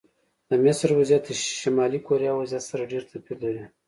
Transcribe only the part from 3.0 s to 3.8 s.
توپیر درلود.